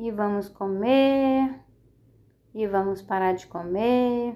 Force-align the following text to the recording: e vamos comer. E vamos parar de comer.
e 0.00 0.10
vamos 0.12 0.48
comer. 0.48 1.60
E 2.54 2.66
vamos 2.66 3.02
parar 3.02 3.34
de 3.34 3.46
comer. 3.46 4.34